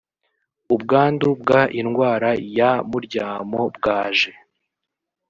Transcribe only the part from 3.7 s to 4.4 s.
bwaje